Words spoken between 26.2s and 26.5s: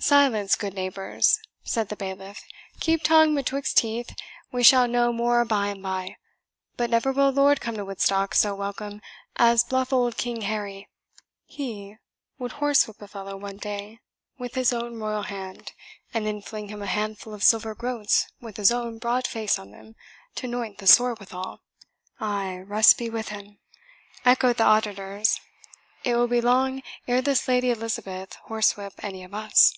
be